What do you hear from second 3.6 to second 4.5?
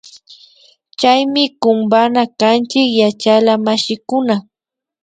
mashikuna